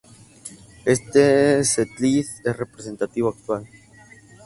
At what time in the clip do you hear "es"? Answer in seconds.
2.47-2.57